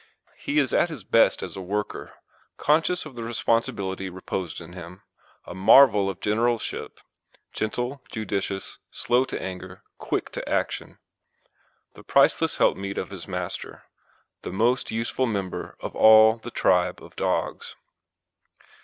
[0.39, 2.15] He is at his best as a worker,
[2.57, 5.03] conscious of the responsibility reposed in him;
[5.45, 6.99] a marvel of generalship,
[7.53, 10.97] gentle, judicious, slow to anger, quick to action;
[11.93, 13.83] the priceless helpmeet of his master
[14.41, 17.75] the most useful member of all the tribe of dogs.